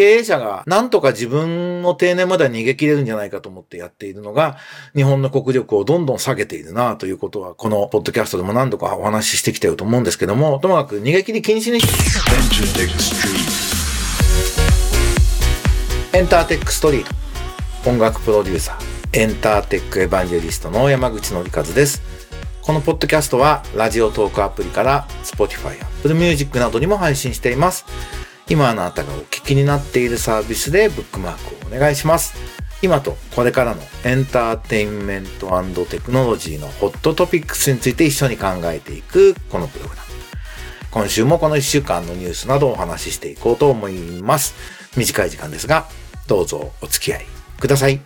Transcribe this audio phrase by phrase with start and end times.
[0.00, 4.56] 経営者がなんとか自分の定年までは逃げ切れるんじゃないかと思ってやっているのが、
[4.96, 11.80] 日本の国力をどんどん下げているなということは、このポッドキャストでも何度かお話ししてきてると思うんですけども、ともかく逃げ切り禁止に。
[16.14, 17.04] エンターテックストリー
[17.84, 17.90] ト。
[17.90, 19.20] 音楽プロデューサー。
[19.20, 22.00] エンターテックエヴァンジェリストの山口のりかずです。
[22.62, 27.84] このポッドキャストはラジオトークアプリから Spotify、Apple Music などにも配信しています。
[28.50, 32.34] 今あなたがお聞きになっているサービスでブックマークをお願いします
[32.82, 35.48] 今とこれからのエンターテインメント
[35.86, 40.10] テクノロジーのホットトピックスについて一緒に考えていくこのプログラム
[40.90, 44.54] 今週もこの1週間のニュースなどをお話ししていこうと思います。
[44.96, 45.86] 短い時間ですが、
[46.26, 47.26] どうぞお付き合い
[47.60, 48.00] ください。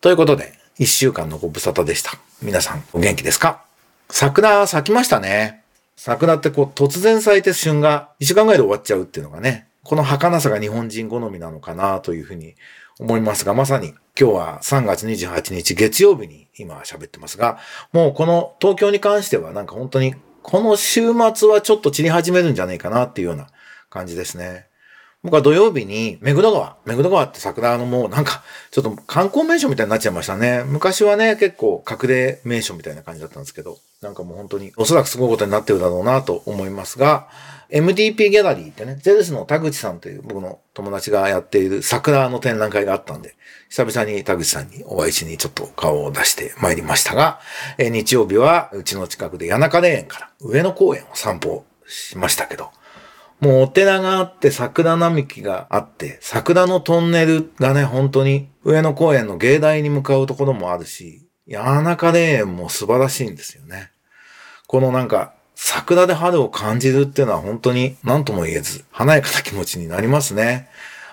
[0.00, 2.12] ということで、1週間のご無沙汰でした。
[2.40, 3.62] 皆さんお元気ですか？
[4.08, 5.65] 桜咲きましたね。
[5.96, 12.54] 桜ってこう突然咲いて旬が1時間ぐらいで終わっちゃうっていうのがね、この儚さが日本人好みなのかなというふうに
[12.98, 17.58] 思いますが、まさに今日は3月28日月曜日に今喋ってますが、
[17.92, 23.48] もうこの東京に関してはなんか本当にこの週末はちょっと散り始めるんじゃないかなっていうような
[23.88, 24.66] 感じですね。
[25.26, 30.62] 僕は土曜日に目黒川、目黒川って桜のもうなんかちょっと観光名所みたいになっちゃいましたね。
[30.64, 37.26] 昔はね、結構隠れ名所みたいな感じだったんですけど、なんかもう本当におそらくすごいことになってるだろうなと思いますが、
[37.70, 43.34] MDP ギャラリーってね、ゼルスの田口さんという僕の友達がやっている桜の展覧会があったんで、
[43.68, 47.40] 久々に田口さんにお会いしにちょっと顔を出して参りましたが、
[47.78, 52.70] え日曜日はうちの近くで谷中霊園から上野公園を散歩しましたけど、
[53.40, 63.90] もうお寺があって桜並木があって、桜のトンネルがね、本当に上野公園の芸大に向かうところもあるし、谷中霊園も素晴らしいんですよね。
[64.66, 70.68] このなんか桜で春を感じるっていうのは本当に何とも言えず、華やかな気持ちになりますね。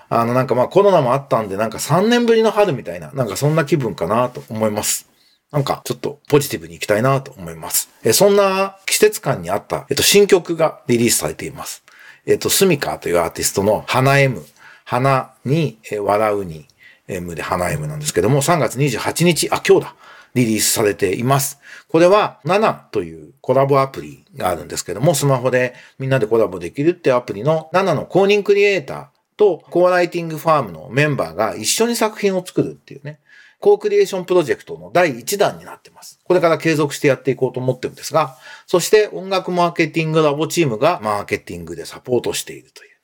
[0.09, 5.09] あのなんかまあコロナもあったんで、なんか3年ぶりの春みたいな、なんかそんな気分かなと思います。
[5.51, 7.89] なんかちょっとポジティブに行きたいなと思います。
[8.03, 11.83] えそんな季節感にあった、えっと、新曲がリリースされています。
[12.25, 14.43] えっと、スミカというアーティストの花 M。
[14.85, 16.67] 花に、え笑うに、
[17.07, 19.95] M で花 M なんですけども、3月28日、あ、今日だ。
[20.33, 21.59] リリースされています。
[21.89, 29.05] これは7というコラボアプリがあるんですけども、スマホでみんなでコラボできるっていうアプリの7の公認クリエイター
[29.37, 33.19] とコーライティングファームのメンバーが一緒に作品を作るっていうね、
[33.63, 36.19] コークリエーションプロジェクトの第1弾になってます。
[36.25, 38.35] これから継続してやっていこうと思ってるんですが、
[38.67, 42.95] そして音楽マーケティングラボチームがマーケティングでサポートしているというね。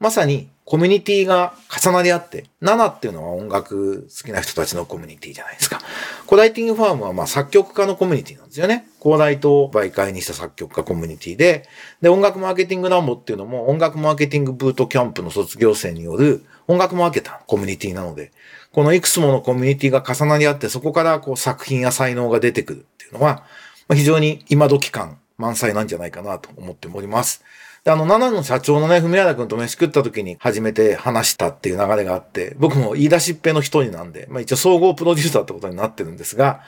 [0.00, 5.78] まさにコミュニティが重なり合って、7っていうのは音楽好きな人たちのコミュニティじゃないですか。
[6.26, 8.88] コライティングファームはまあ作曲家のコミュニティなんですよね。
[8.98, 11.68] コーライトを媒介にした作曲家コミュニティで、
[12.00, 18.32] で、音楽マーケティングラボっていうのも音楽マーケティングブートキャンプの卒業生による音楽マーケターのコミュニティなので、
[18.72, 23.44] このいくつものコミュニティが重なり合って、そこからこう作品や才能が出てくるっていうのは、
[23.88, 27.44] まあ非常に今時感満載なんじゃないかなと思っております。
[27.84, 36.60] で、あの、7の社長のね、文原君と飯食った時に初めて話したっていう流れがあって、僕も言い出しっぺの一人なんで、まあ一応総合プロデューサーってことになってるんですが、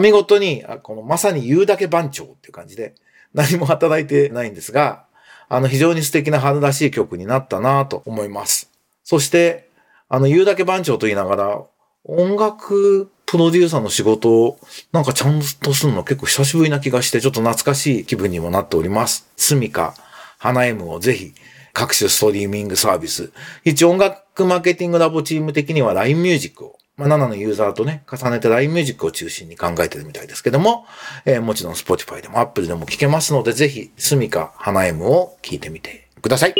[0.00, 2.94] 見事に、このまさに言うだけ番長っていう感じで、
[3.32, 5.04] 何も働いてないんですが、
[5.48, 8.75] あの、非常に素敵な春らしい曲になったなと思います。
[9.06, 9.70] そして、
[10.08, 11.62] あの、言うだけ番長と言いながら、
[12.02, 14.58] 音楽プロデューサーの仕事を
[14.90, 19.28] なんかちゃんとするの結構久しぶりな気がして、ちょっと懐かしい気分にもなっております。
[19.36, 19.94] スミカ
[20.38, 21.34] 花 M をぜひ
[21.72, 23.30] 各種ストリーミングサービス。
[23.64, 30.84] 一応音楽マーケティングラボチーム的には LINE ミュージックを、まあ、7のユーザーとね、重ねて LINE ミュージックを中心に考えてるみたいですけども、
[31.24, 36.54] えー、もちろん Spotify でも Apple でも聞けますので、ぜひ、スミカ花 M を聞いてみてください。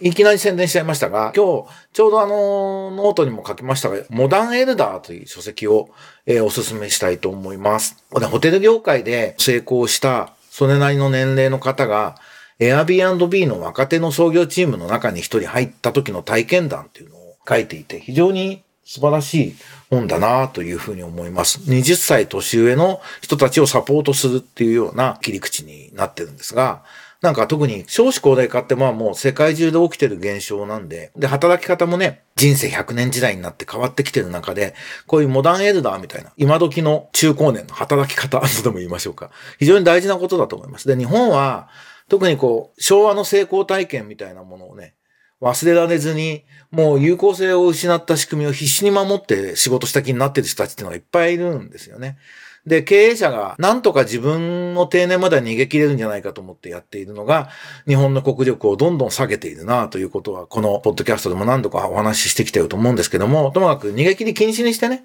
[0.00, 5.90] いきなり宣伝しちゃいましたが、今日、ちょうどあの、ノートにも書きましたが、モダンエルダーという書籍を、
[6.24, 8.04] えー、お勧めしたいと思います。
[8.10, 12.16] これホテル業界で成功した、それなりの年齢の方が、
[12.60, 19.56] Airbnb の若手の創業チームの中に一人入った時の体験談っていうのを書いていて、非常に素晴らしい
[19.90, 21.60] 本だなというふうに思います。
[21.60, 26.82] 20歳年上の人たちをサポートするっていうような切り口になってるんですが、
[27.20, 34.74] なんか特に少子高齢化ってまあもう世界中で起きてる現象なんで、で、働き方もね、人生100年時代になって変わってきてる中で、
[35.06, 39.30] こういうモダンエルダーみたいな、今時の中高年の働き方とでも言いましょうか。
[39.58, 40.88] 非常に大事なことだと思います。
[40.88, 41.68] で、日本は、
[42.08, 44.94] 特にこう、昭和の成功体験みたいなものをね、
[45.40, 52.18] 忘れられずに、もう有効性を失った仕組みを必死に守って仕事した気になってる人たちっていうのがいっぱいいるんですよね。
[52.66, 57.48] で、経営者がなんとか自分の定年までは逃げ切れるんじゃないかと思ってやっているのが、
[57.86, 65.04] 日本の国力をどんどん下げているなということは、このポッドキャストでも何度かお話ししてきてると思うんですけども、ともかく逃げ切り禁止にしてね、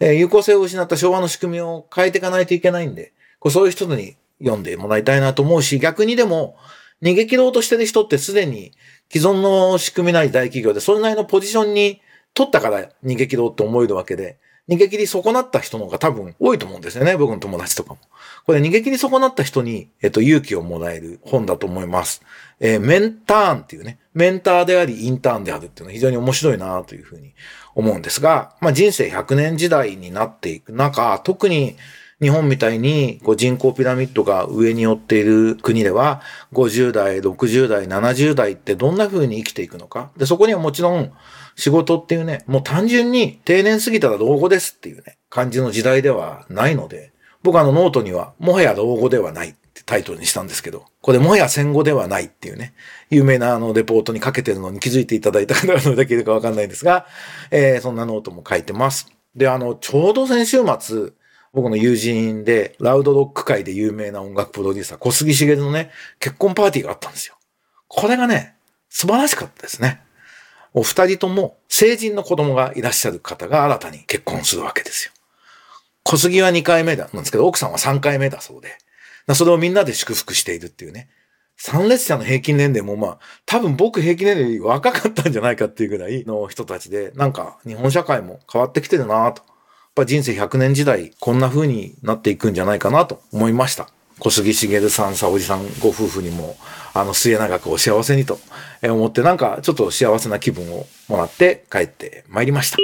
[0.00, 6.56] えー、有効性を失った昭和の仕組みを変えていかないといけないんで、こうそういう人に読んでもらいたいなと思うし、逆にでも、
[7.06, 8.72] 逃げ切ろうとしてる人ってすでに
[9.12, 12.00] 既存の仕組みない大企業で、それなりのポジションに
[12.34, 14.38] 取ったから逃げ切ろうって思えるわけで、
[14.68, 17.16] 逃げ切り損なった人の方が多分多いと思うんですよね。
[17.16, 18.00] 僕の友達とかも。
[18.44, 22.22] これ逃げ切り損なった人に、えっと、勇気をもらえる本だと思います。
[22.58, 27.34] えー、メンターンっていうね、メンターであり、インターンであるっていうのは非常に面白いなというふうに
[27.76, 31.76] 思うんですが、まあ人生100年時代になっていく中、特に
[32.20, 36.22] 日本みたいにこう人口ピラミッドが上に寄っている国では、
[36.54, 40.10] 50代、60代、70代ってどんな風に生きていくのか。
[40.16, 41.12] で、そこにはもちろん
[41.56, 52.72] 仕事っていうね、もう単純に定年過ぎたら老後ですっていうね、感じの時代ではないので、僕あのノートには、もはや老後ではないってタイトルにしたんですけど、これもはや戦後ではないっていうね、
[53.10, 57.06] 有名なあのレポートにかけてるのに気づいていただいた方がどれだけいるかわかんないんですが、
[57.50, 59.12] えー、そんなノートも書いてます。
[59.34, 61.12] で、あの、ちょうど先週末、
[61.56, 67.38] 僕の友人で、ラウドロック界で有名な音楽プロデューサー、小杉茂のね、結婚パーティーがあったんですよ。
[67.88, 68.56] これがね、
[68.90, 70.02] 素晴らしかったですね。
[70.74, 75.12] お二人とも成人の子供がいらっしゃる方が新たに結婚するわけですよ。
[76.02, 78.76] 小杉は2回目だなんですけど、奥さんは3回目だそうで。
[79.34, 81.08] それをみんなで祝福しているっていうね。
[81.56, 89.55] 参列者の平均年齢もまあ、多分僕平均年齢より若かったんじゃないかっていうぐらいの人たちで、なんか日本社会も変わってきてるなと。
[89.96, 93.88] ぱ人生100年時代、こんな風になっていくんじゃないかなと思いました。
[94.18, 96.56] 小杉茂さん、さおじさんご夫婦にも、
[96.92, 98.38] あの、末永くお幸せにと
[98.82, 102.76] 思って、なんかちょっと幸せな気分をもらって帰ってまいりました。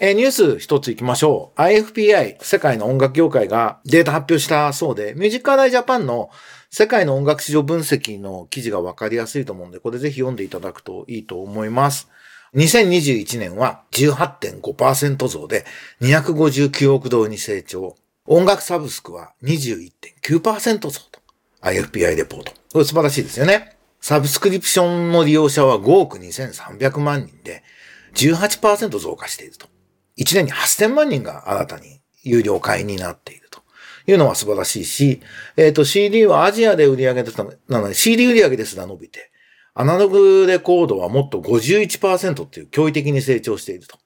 [0.00, 1.60] えニュース一つ行きましょう。
[1.60, 6.30] IFPI、世界の音楽業界がデータ発表したそうで、ミュージックアライジャパンの
[6.70, 12.08] 世界の音楽市場分析の記事がわかりやすいと思うんで、これぜひ読んでいただくといいと思います。
[12.54, 15.64] 2021年は18.5%増で
[16.02, 17.96] 259億ドルに成長。
[18.26, 21.20] 音楽サブスクは21.9%増と。
[21.62, 22.52] IFPI レポート。
[22.72, 23.76] これ素晴らしいですよね。
[24.00, 27.62] サブスクリプションの利用者は5億2300万人で
[28.14, 29.66] 18%増加していると。
[30.18, 33.62] 1年に8000万人が新たに有料会員になっていると
[34.06, 35.22] いうのは素晴らしいし、
[35.56, 37.38] えっ、ー、と CD はアジアで売り上げです
[37.68, 39.31] なので CD 売り上げですら伸びて、
[39.74, 43.98] アナログレコードはもっと51%っていう驚異的に成長していると。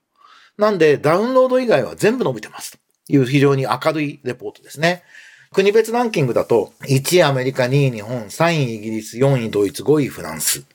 [0.57, 2.77] なんで、ダウンロード以外は全部伸びてますと
[3.09, 5.03] いう非常に明るいレポートですね。
[5.51, 10.65] 国別ランキングだと、1位アメリカ、2位日本、3位イギリス、4位ドイツ、5位フランス、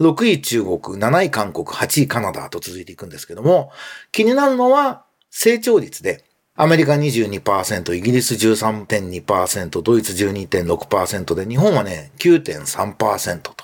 [0.00, 3.70] 6位中国、7位韓国、8位カナダと続いていくんですけども、
[4.12, 6.24] 気になるのは成長率で、
[6.56, 13.54] アメリカ22%、イギリス13.2%、ドイツ12.6%で、日本はね、9.3%と。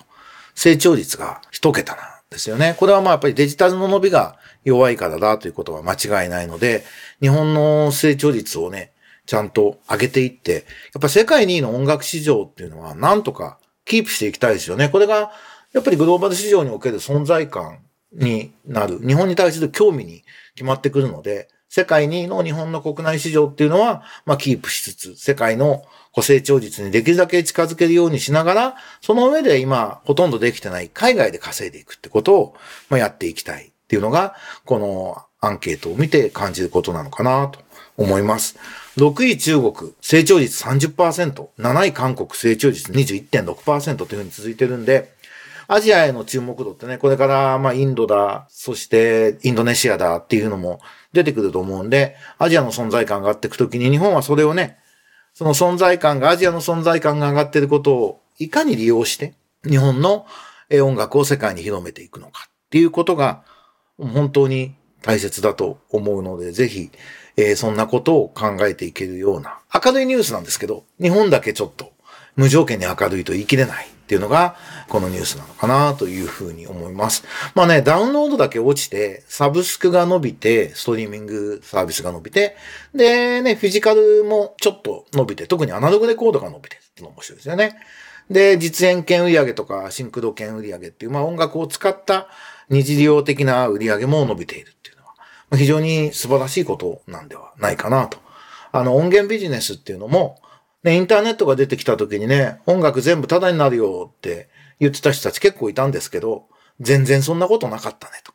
[0.61, 2.77] 成長率が一桁なんですよね。
[2.79, 6.85] これはまあやっぱりデジタルの伸びが弱いからだということは間違いないので、
[7.23, 8.93] 日本の成長率をね、
[9.25, 14.91] ちゃんと上げていって、やっぱ世界2位の音楽市場っていうのはなんとかキープしていきたいですよね。
[14.91, 15.33] これが
[15.73, 17.79] やっぱりグローバル市場における存在感
[18.13, 18.99] になる。
[18.99, 20.25] 日本に対する興味に
[20.56, 25.85] 決まってくるので、世界2位の日本の国内市場っていうのは、まあキープしつつ、世界の
[26.17, 32.57] 成長率にできるだけ近づけるようにしながら、その上で今ほとんどできてない海外で稼いでいくってことを、
[32.89, 34.35] ま、やっていきたいっていうのが、
[34.65, 37.61] このアンケートを見て感じることなのかなと
[37.96, 38.58] 思います。
[38.96, 45.13] 6位中国、成長率30%、7位韓国、成長率21.6%というふうに続いてるんで、
[45.69, 50.81] アジアへの注目度ってね、これからまあインドだ、そしてインドネシアだっていうのも
[51.13, 54.80] 出てくると思うんで、アジアの存在感が上がっていくときに日本はそれをね、
[55.41, 59.32] その存在感が、アジアの存在感が上がっていることをいかに利用して、
[59.65, 60.27] 日本の
[60.70, 63.43] 音楽を世界に広めていくのかっていうことが、
[63.97, 66.91] 本当に大切だと思うので、ぜひ、
[67.39, 71.91] えー、そんなことを考えていけるような、明るいニュースなんですけど、日本だけちょっと
[72.37, 73.89] 無条件に明るいと言い切れない。
[74.10, 74.56] っていうのが、
[74.88, 77.22] このニュースなのかなというふうに思います。
[77.55, 82.56] まあね、ダウンロードだけ落ちて、サブスクが伸びて、ストリーミングサービスが伸びて、
[82.93, 87.76] でね、フィジカルもちょっと伸びて、特にアナログレコードが伸びてっていうの面白いですよね。
[88.29, 92.26] で、実演券売上とかシンクド券売上っていう、まあ音楽を使った
[92.69, 95.14] 二次用的な売上も伸びているっていうのは、
[95.56, 98.19] 非常に素晴らしいことなんではないかなと。
[98.72, 100.43] あの音源ビジネスっていうのも、
[100.82, 106.46] ね、インターネットが出てきた時にね、音楽全部タダになるよって言ってた人たち結構いたんですけど、
[106.81, 108.32] 全然そんなことなかったねと。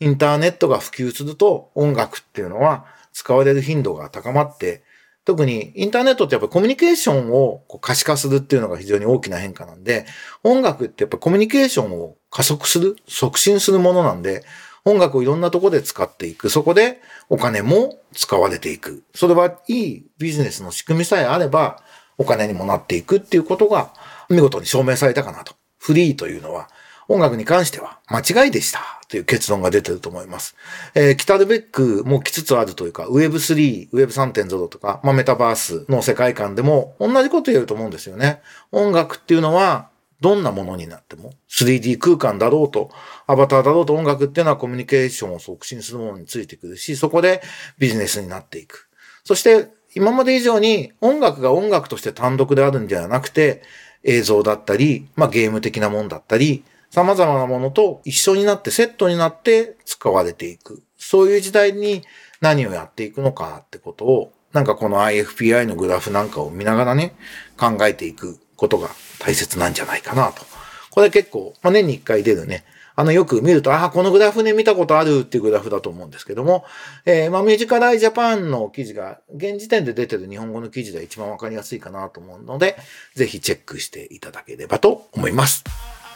[0.00, 4.82] インターネットが普及すると音楽っていうのは使われる頻度が高まって、
[5.24, 10.06] 特にインターネットってやっぱコミュニケーションをこう可視化するっていうのが非常に大きな変化なんで、
[10.44, 14.44] 音楽ってやっぱコミュニケーションを加速する、促進するものなんで、
[14.86, 16.48] 音楽をいろんなとこで使っていく。
[16.48, 19.02] そこでお金も使われていく。
[19.14, 21.82] それはいいビジネスの仕組みさえあれば、
[22.18, 23.92] お金にもなっていくっていうことが
[24.30, 25.54] 見事に証明されたかなと。
[25.78, 26.68] フリーというのは
[27.08, 30.56] 音楽に関しては間違いでしたという結論が出てると思います。
[30.94, 38.40] えー、来たるべくもう来つつあるというか、Web3、Web3.0 とか、まあ、メタバースの世界観でも同じこと言えると思うんですよね。
[38.72, 42.90] 音楽っていうのはどんなものになっても 3D 空間だろうと、
[43.26, 47.42] アバターだろうと音楽っていうのはコミュニケーションを促進するものについてくるし、そこで
[47.78, 48.88] ビジネスになっていく。
[49.24, 53.62] そして今まで以上に音楽が音楽として単独であるんではなくて、
[54.04, 60.82] 映像だったり、まあゲーム的なもんだったり、様々なものと一緒になってセットになって使われていく。
[60.96, 62.02] そういう時代に
[62.40, 67.14] 何をやっていくのかってことを、なんかこの IFPI のグラフなんかを見ながらね、
[67.58, 70.44] 考えていくことが大切なんじゃないかなと。
[70.90, 72.64] これ結構、まあ、年に一回出るね、
[72.98, 76.64] あの、よく見ると、ああ、このグラフね、見たことあるっていうグラフだと思うんですけども、
[77.04, 82.78] えー、まあ、ミュージカルアイジャパンの記事が、現時点で出てる日本語の記事では一番わかりやすいかなと思うので、
[83.14, 85.62] ぜひチェックしていただければと思います。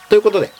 [0.08, 0.50] ということで、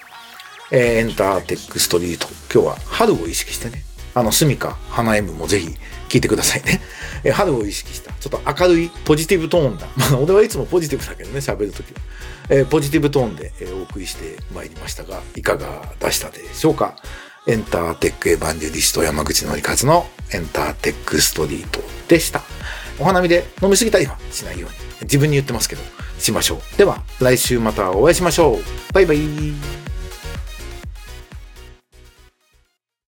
[0.71, 2.29] えー、エンターテックストリート。
[2.53, 3.83] 今日は春を意識してね、
[4.15, 5.69] あの、スミカ、花 M もぜひ
[6.09, 6.81] 聞いてくださいね。
[7.25, 9.87] え、春を意識した、ちょっと明るいポジティブトーンだ。
[9.97, 12.01] まあ、俺はいつもポジティブだけどね、喋るときは。
[12.49, 16.97] えー、ポジティブトーンで、えー、お送りしてまいりましたが、いかが出したでしょうか？
[17.47, 22.43] エンターテックエヴァンジェリスト山口のりかずのエンターテックストリートでした。
[22.99, 25.83] お花見で飲みすぎたりはしないように、自分に言ってますけど、
[26.19, 26.77] しましょう。
[26.77, 28.93] では、来週またお会いしましょう。
[28.93, 29.80] バイバイ。